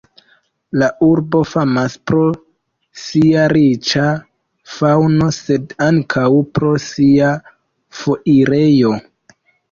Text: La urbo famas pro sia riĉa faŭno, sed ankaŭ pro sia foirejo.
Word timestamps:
La 0.81 0.85
urbo 1.07 1.39
famas 1.49 1.95
pro 2.11 2.21
sia 3.01 3.43
riĉa 3.53 4.05
faŭno, 4.77 5.27
sed 5.37 5.75
ankaŭ 5.89 6.23
pro 6.55 6.71
sia 6.87 7.29
foirejo. 7.99 8.95